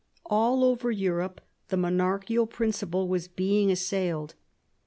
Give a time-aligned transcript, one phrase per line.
[0.25, 4.33] All over Europe the monarchical principle was being assailed.